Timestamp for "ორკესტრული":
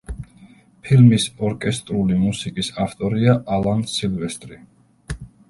1.49-2.17